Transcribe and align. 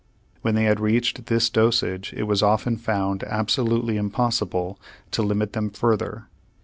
When 0.41 0.55
they 0.55 0.63
had 0.63 0.79
reached 0.79 1.27
this 1.27 1.47
dosage 1.47 2.11
it 2.17 2.23
was 2.23 2.41
often 2.41 2.75
found 2.75 3.23
absolutely 3.23 3.97
impossible 3.97 4.79
to 5.11 5.21
limit 5.21 5.53
them 5.53 5.69
further. 5.69 6.25